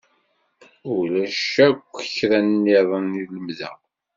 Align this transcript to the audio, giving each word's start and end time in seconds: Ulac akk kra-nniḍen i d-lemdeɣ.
Ulac 0.95 1.47
akk 1.67 1.93
kra-nniḍen 2.13 3.07
i 3.21 3.23
d-lemdeɣ. 3.27 3.75